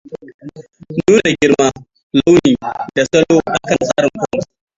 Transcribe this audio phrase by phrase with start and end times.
[0.95, 1.73] Nuna girman,
[2.17, 2.53] launi,
[2.95, 4.39] da salon a kan tsari fom.